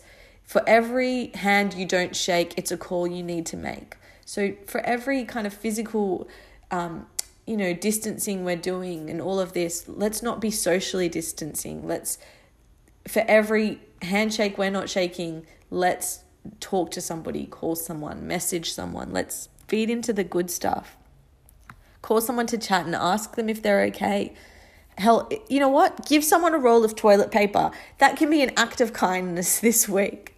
for 0.49 0.63
every 0.67 1.27
hand 1.35 1.75
you 1.75 1.85
don't 1.85 2.17
shake, 2.17 2.55
it's 2.57 2.73
a 2.73 2.79
call 2.79 3.07
you 3.07 3.23
need 3.23 3.45
to 3.47 3.57
make. 3.57 3.97
So, 4.25 4.55
for 4.67 4.81
every 4.81 5.25
kind 5.25 5.47
of 5.47 5.53
physical 5.53 6.27
um, 6.71 7.07
you 7.47 7.55
know, 7.55 7.75
distancing 7.75 8.47
we're 8.47 8.57
doing 8.57 9.11
and 9.11 9.21
all 9.21 9.39
of 9.39 9.53
this, 9.53 9.87
let's 9.87 10.23
not 10.23 10.41
be 10.41 10.51
socially 10.51 11.11
distancing. 11.11 11.87
Let's, 11.87 12.19
for 13.07 13.25
every 13.29 13.83
handshake 14.01 14.57
we're 14.57 14.71
not 14.71 14.89
shaking, 14.89 15.47
let's 15.71 16.25
talk 16.61 16.91
to 16.93 17.03
somebody, 17.03 17.45
call 17.45 17.77
someone, 17.77 18.27
message 18.27 18.73
someone. 18.73 19.13
Let's 19.13 19.51
feed 19.67 19.91
into 19.91 20.15
the 20.15 20.25
good 20.25 20.51
stuff. 20.51 20.97
Call 22.01 22.23
someone 22.23 22.47
to 22.47 22.57
chat 22.57 22.87
and 22.87 22.95
ask 22.95 23.37
them 23.37 23.51
if 23.51 23.63
they're 23.63 23.83
okay. 23.85 24.33
Hell, 24.97 25.31
you 25.51 25.61
know 25.61 25.69
what? 25.69 26.07
Give 26.07 26.25
someone 26.25 26.55
a 26.55 26.59
roll 26.59 26.87
of 26.87 26.97
toilet 26.97 27.31
paper. 27.31 27.71
That 27.99 28.17
can 28.17 28.31
be 28.31 28.43
an 28.43 28.53
act 28.57 28.81
of 28.81 28.95
kindness 28.95 29.61
this 29.61 29.87
week. 29.87 30.38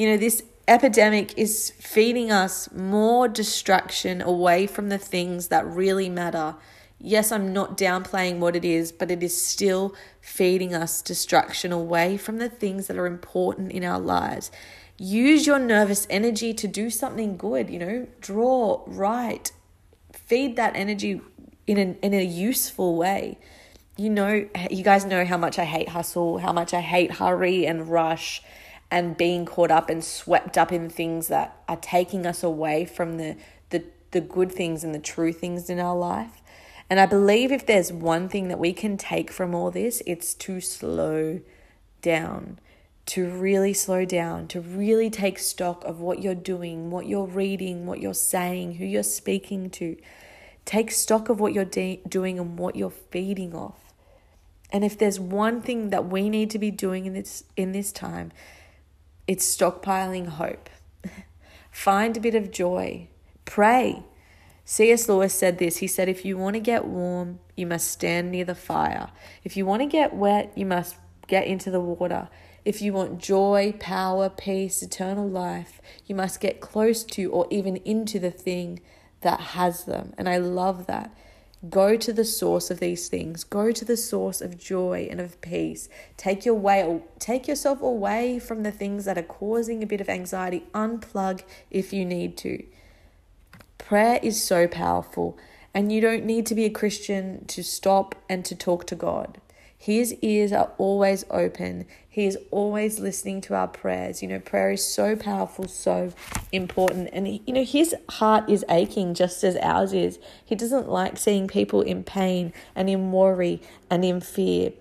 You 0.00 0.06
know, 0.06 0.16
this 0.16 0.42
epidemic 0.66 1.36
is 1.36 1.74
feeding 1.78 2.32
us 2.32 2.72
more 2.72 3.28
distraction 3.28 4.22
away 4.22 4.66
from 4.66 4.88
the 4.88 4.96
things 4.96 5.48
that 5.48 5.66
really 5.66 6.08
matter. 6.08 6.56
Yes, 6.98 7.30
I'm 7.30 7.52
not 7.52 7.76
downplaying 7.76 8.38
what 8.38 8.56
it 8.56 8.64
is, 8.64 8.92
but 8.92 9.10
it 9.10 9.22
is 9.22 9.44
still 9.44 9.94
feeding 10.22 10.74
us 10.74 11.02
distraction 11.02 11.70
away 11.70 12.16
from 12.16 12.38
the 12.38 12.48
things 12.48 12.86
that 12.86 12.96
are 12.96 13.04
important 13.04 13.72
in 13.72 13.84
our 13.84 14.00
lives. 14.00 14.50
Use 14.96 15.46
your 15.46 15.58
nervous 15.58 16.06
energy 16.08 16.54
to 16.54 16.66
do 16.66 16.88
something 16.88 17.36
good, 17.36 17.68
you 17.68 17.78
know, 17.78 18.06
draw, 18.22 18.82
write, 18.86 19.52
feed 20.14 20.56
that 20.56 20.74
energy 20.76 21.20
in 21.66 21.76
a, 21.76 22.06
in 22.06 22.14
a 22.14 22.24
useful 22.24 22.96
way. 22.96 23.36
You 23.98 24.08
know, 24.08 24.48
you 24.70 24.82
guys 24.82 25.04
know 25.04 25.26
how 25.26 25.36
much 25.36 25.58
I 25.58 25.66
hate 25.66 25.90
hustle, 25.90 26.38
how 26.38 26.54
much 26.54 26.72
I 26.72 26.80
hate 26.80 27.16
hurry 27.16 27.66
and 27.66 27.86
rush 27.86 28.42
and 28.90 29.16
being 29.16 29.46
caught 29.46 29.70
up 29.70 29.88
and 29.88 30.02
swept 30.02 30.58
up 30.58 30.72
in 30.72 30.90
things 30.90 31.28
that 31.28 31.62
are 31.68 31.76
taking 31.76 32.26
us 32.26 32.42
away 32.42 32.84
from 32.84 33.16
the, 33.18 33.36
the, 33.70 33.84
the 34.10 34.20
good 34.20 34.50
things 34.50 34.82
and 34.82 34.94
the 34.94 34.98
true 34.98 35.32
things 35.32 35.70
in 35.70 35.78
our 35.78 35.96
life. 35.96 36.42
And 36.88 36.98
I 36.98 37.06
believe 37.06 37.52
if 37.52 37.66
there's 37.66 37.92
one 37.92 38.28
thing 38.28 38.48
that 38.48 38.58
we 38.58 38.72
can 38.72 38.96
take 38.96 39.30
from 39.30 39.54
all 39.54 39.70
this, 39.70 40.02
it's 40.06 40.34
to 40.34 40.60
slow 40.60 41.40
down, 42.02 42.58
to 43.06 43.30
really 43.30 43.72
slow 43.72 44.04
down, 44.04 44.48
to 44.48 44.60
really 44.60 45.08
take 45.08 45.38
stock 45.38 45.84
of 45.84 46.00
what 46.00 46.20
you're 46.20 46.34
doing, 46.34 46.90
what 46.90 47.06
you're 47.06 47.26
reading, 47.26 47.86
what 47.86 48.00
you're 48.00 48.12
saying, 48.12 48.74
who 48.74 48.84
you're 48.84 49.04
speaking 49.04 49.70
to. 49.70 49.96
Take 50.64 50.90
stock 50.90 51.28
of 51.28 51.38
what 51.38 51.52
you're 51.52 51.64
de- 51.64 52.02
doing 52.08 52.40
and 52.40 52.58
what 52.58 52.74
you're 52.74 52.90
feeding 52.90 53.54
off. 53.54 53.92
And 54.72 54.84
if 54.84 54.98
there's 54.98 55.20
one 55.20 55.62
thing 55.62 55.90
that 55.90 56.08
we 56.08 56.28
need 56.28 56.50
to 56.50 56.58
be 56.58 56.70
doing 56.70 57.06
in 57.06 57.12
this 57.12 57.44
in 57.56 57.72
this 57.72 57.92
time, 57.92 58.32
it's 59.30 59.56
stockpiling 59.56 60.26
hope. 60.26 60.68
Find 61.70 62.16
a 62.16 62.20
bit 62.20 62.34
of 62.34 62.50
joy. 62.50 63.06
Pray. 63.44 64.02
C.S. 64.64 65.08
Lewis 65.08 65.32
said 65.32 65.58
this. 65.58 65.76
He 65.76 65.86
said, 65.86 66.08
If 66.08 66.24
you 66.24 66.36
want 66.36 66.54
to 66.54 66.60
get 66.60 66.84
warm, 66.84 67.38
you 67.54 67.64
must 67.64 67.92
stand 67.92 68.32
near 68.32 68.44
the 68.44 68.56
fire. 68.56 69.10
If 69.44 69.56
you 69.56 69.64
want 69.64 69.82
to 69.82 69.86
get 69.86 70.12
wet, 70.16 70.50
you 70.56 70.66
must 70.66 70.96
get 71.28 71.46
into 71.46 71.70
the 71.70 71.78
water. 71.78 72.28
If 72.64 72.82
you 72.82 72.92
want 72.92 73.20
joy, 73.20 73.72
power, 73.78 74.30
peace, 74.30 74.82
eternal 74.82 75.28
life, 75.28 75.80
you 76.06 76.16
must 76.16 76.40
get 76.40 76.60
close 76.60 77.04
to 77.04 77.30
or 77.30 77.46
even 77.50 77.76
into 77.76 78.18
the 78.18 78.32
thing 78.32 78.80
that 79.20 79.40
has 79.40 79.84
them. 79.84 80.12
And 80.18 80.28
I 80.28 80.38
love 80.38 80.88
that. 80.88 81.14
Go 81.68 81.96
to 81.96 82.12
the 82.12 82.24
source 82.24 82.70
of 82.70 82.80
these 82.80 83.08
things. 83.08 83.44
Go 83.44 83.70
to 83.70 83.84
the 83.84 83.96
source 83.96 84.40
of 84.40 84.56
joy 84.56 85.06
and 85.10 85.20
of 85.20 85.38
peace. 85.42 85.90
Take 86.16 86.46
your 86.46 86.54
way 86.54 87.02
take 87.18 87.46
yourself 87.46 87.82
away 87.82 88.38
from 88.38 88.62
the 88.62 88.72
things 88.72 89.04
that 89.04 89.18
are 89.18 89.22
causing 89.22 89.82
a 89.82 89.86
bit 89.86 90.00
of 90.00 90.08
anxiety. 90.08 90.64
Unplug 90.74 91.42
if 91.70 91.92
you 91.92 92.06
need 92.06 92.38
to. 92.38 92.64
Prayer 93.76 94.18
is 94.22 94.42
so 94.42 94.66
powerful, 94.66 95.36
and 95.74 95.92
you 95.92 96.00
don't 96.00 96.24
need 96.24 96.46
to 96.46 96.54
be 96.54 96.64
a 96.64 96.70
Christian 96.70 97.44
to 97.46 97.62
stop 97.62 98.14
and 98.28 98.42
to 98.46 98.54
talk 98.54 98.86
to 98.86 98.94
God. 98.94 99.38
His 99.82 100.12
ears 100.20 100.52
are 100.52 100.70
always 100.76 101.24
open. 101.30 101.86
He 102.06 102.26
is 102.26 102.36
always 102.50 103.00
listening 103.00 103.40
to 103.40 103.54
our 103.54 103.66
prayers. 103.66 104.20
You 104.20 104.28
know, 104.28 104.38
prayer 104.38 104.72
is 104.72 104.84
so 104.84 105.16
powerful, 105.16 105.68
so 105.68 106.12
important. 106.52 107.08
And, 107.14 107.26
you 107.26 107.54
know, 107.54 107.64
his 107.64 107.94
heart 108.10 108.50
is 108.50 108.62
aching 108.68 109.14
just 109.14 109.42
as 109.42 109.56
ours 109.56 109.94
is. 109.94 110.18
He 110.44 110.54
doesn't 110.54 110.90
like 110.90 111.16
seeing 111.16 111.48
people 111.48 111.80
in 111.80 112.04
pain 112.04 112.52
and 112.74 112.90
in 112.90 113.10
worry 113.10 113.62
and 113.88 114.04
in 114.04 114.20
fear. 114.20 114.72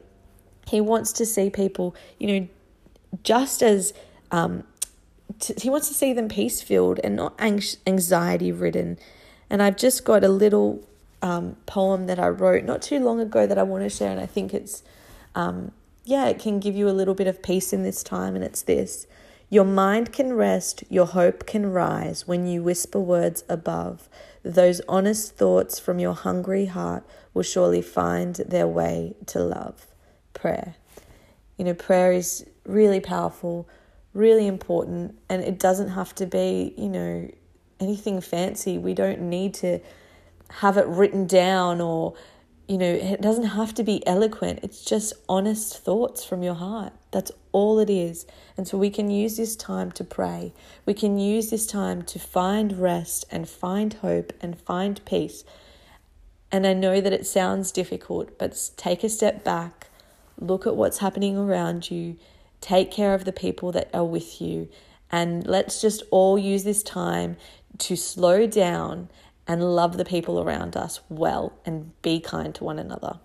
He 0.68 0.82
wants 0.82 1.14
to 1.14 1.26
see 1.26 1.50
people, 1.50 1.96
you 2.18 2.28
know, 2.28 2.48
just 3.24 3.64
as 3.64 3.94
um, 4.32 4.66
t- 5.40 5.54
he 5.62 5.70
wants 5.70 5.88
to 5.88 5.94
see 5.94 6.12
them 6.12 6.28
peace 6.28 6.62
filled 6.62 7.00
and 7.06 7.16
not 7.16 7.40
anxiety 7.40 8.52
ridden. 8.52 9.00
And 9.50 9.64
I've 9.64 9.78
just 9.78 10.04
got 10.04 10.26
a 10.26 10.30
little 10.30 10.86
um, 11.22 11.58
poem 11.66 12.08
that 12.08 12.20
I 12.20 12.30
wrote 12.30 12.64
not 12.64 12.82
too 12.82 13.00
long 13.00 13.20
ago 13.20 13.46
that 13.46 13.58
I 13.58 13.64
want 13.64 13.84
to 13.84 13.90
share, 13.90 14.12
and 14.12 14.20
I 14.20 14.26
think 14.26 14.54
it's, 14.54 14.84
um, 15.36 15.72
yeah, 16.06 16.28
it 16.28 16.40
can 16.40 16.60
give 16.60 16.76
you 16.76 16.90
a 16.90 16.92
little 16.92 17.14
bit 17.14 17.28
of 17.28 17.44
peace 17.44 17.74
in 17.74 17.84
this 17.84 18.04
time, 18.04 18.36
and 18.36 18.44
it's 18.44 18.62
this. 18.62 19.08
Your 19.50 19.66
mind 19.66 20.14
can 20.14 20.34
rest, 20.34 20.84
your 20.90 21.08
hope 21.08 21.48
can 21.48 21.72
rise 21.72 22.28
when 22.28 22.46
you 22.46 22.62
whisper 22.62 23.00
words 23.00 23.44
above. 23.50 24.08
Those 24.44 24.80
honest 24.88 25.36
thoughts 25.36 25.80
from 25.80 26.00
your 26.00 26.14
hungry 26.14 26.68
heart 26.68 27.04
will 27.34 27.44
surely 27.44 27.82
find 27.82 28.36
their 28.36 28.68
way 28.68 29.16
to 29.28 29.40
love. 29.40 29.88
Prayer. 30.34 30.76
You 31.58 31.66
know, 31.66 31.74
prayer 31.74 32.14
is 32.14 32.46
really 32.66 33.00
powerful, 33.00 33.68
really 34.14 34.48
important, 34.48 35.18
and 35.28 35.42
it 35.42 35.60
doesn't 35.60 35.90
have 35.90 36.14
to 36.16 36.26
be, 36.26 36.74
you 36.78 36.88
know, 36.88 37.30
anything 37.80 38.22
fancy. 38.22 38.78
We 38.78 38.94
don't 38.94 39.22
need 39.22 39.56
to 39.56 39.80
have 40.50 40.78
it 40.78 40.88
written 40.88 41.28
down 41.28 41.80
or 41.82 42.16
you 42.68 42.78
know 42.78 42.92
it 42.92 43.22
doesn't 43.22 43.46
have 43.46 43.74
to 43.76 43.84
be 43.84 44.06
eloquent. 44.08 44.60
It's 44.64 44.84
just 44.84 45.14
honest 45.28 45.84
thoughts 45.84 46.24
from 46.24 46.44
your 46.44 46.56
heart. 46.56 46.94
That's 47.12 47.32
all 47.52 47.80
it 47.80 47.90
is. 47.90 48.26
And 48.58 48.68
so 48.68 48.78
we 48.78 48.90
can 48.90 49.10
use 49.10 49.38
this 49.38 49.56
time 49.56 49.92
to 49.94 50.04
pray. 50.04 50.54
We 50.86 50.94
can 50.94 51.18
use 51.18 51.50
this 51.50 51.66
time 51.66 52.04
to 52.04 52.20
find 52.20 52.80
rest 52.80 53.26
and 53.32 53.50
find 53.50 53.94
hope 53.94 54.34
and 54.42 54.60
find 54.60 55.04
peace. 55.06 55.44
And 56.52 56.66
I 56.66 56.74
know 56.74 57.00
that 57.00 57.14
it 57.14 57.28
sounds 57.28 57.72
difficult, 57.72 58.38
but 58.38 58.72
take 58.76 59.04
a 59.04 59.10
step 59.10 59.44
back, 59.44 59.88
look 60.40 60.66
at 60.66 60.76
what's 60.76 60.98
happening 60.98 61.38
around 61.38 61.92
you, 61.92 62.18
take 62.60 62.92
care 62.92 63.14
of 63.14 63.26
the 63.26 63.32
people 63.32 63.72
that 63.72 63.90
are 63.94 64.06
with 64.06 64.42
you, 64.42 64.68
and 65.12 65.46
let's 65.46 65.82
just 65.82 66.04
all 66.12 66.38
use 66.38 66.64
this 66.64 66.84
time 66.84 67.38
to 67.78 67.96
slow 67.96 68.48
down 68.48 69.10
and 69.50 69.76
love 69.76 69.98
the 69.98 70.06
people 70.06 70.40
around 70.40 70.78
us 70.78 71.02
well 71.10 71.52
and 71.66 71.92
be 72.04 72.20
kind 72.20 72.54
to 72.54 72.64
one 72.64 72.78
another. 72.78 73.20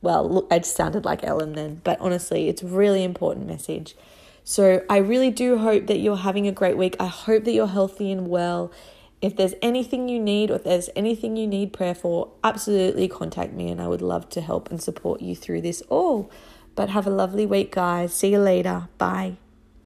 Well, 0.00 0.28
look, 0.28 0.48
I 0.50 0.58
just 0.58 0.74
sounded 0.74 1.04
like 1.04 1.22
Ellen 1.22 1.52
then, 1.52 1.82
but 1.84 2.00
honestly, 2.00 2.48
it's 2.48 2.62
a 2.62 2.66
really 2.66 3.04
important 3.04 3.46
message. 3.46 3.94
So 4.42 4.82
I 4.88 4.96
really 4.96 5.30
do 5.30 5.58
hope 5.58 5.86
that 5.86 5.98
you're 5.98 6.16
having 6.16 6.48
a 6.48 6.52
great 6.52 6.78
week. 6.78 6.96
I 6.98 7.06
hope 7.06 7.44
that 7.44 7.52
you're 7.52 7.66
healthy 7.66 8.10
and 8.10 8.28
well. 8.28 8.72
If 9.20 9.36
there's 9.36 9.54
anything 9.60 10.08
you 10.08 10.18
need 10.18 10.50
or 10.50 10.56
if 10.56 10.64
there's 10.64 10.88
anything 10.96 11.36
you 11.36 11.46
need 11.46 11.74
prayer 11.74 11.94
for, 11.94 12.30
absolutely 12.42 13.06
contact 13.06 13.52
me 13.52 13.70
and 13.70 13.82
I 13.82 13.88
would 13.88 14.02
love 14.02 14.30
to 14.30 14.40
help 14.40 14.70
and 14.70 14.82
support 14.82 15.20
you 15.20 15.36
through 15.36 15.60
this 15.60 15.82
all. 15.90 16.30
But 16.74 16.88
have 16.88 17.06
a 17.06 17.10
lovely 17.10 17.44
week, 17.44 17.72
guys. 17.72 18.14
See 18.14 18.32
you 18.32 18.38
later. 18.38 18.88
Bye. 18.96 19.36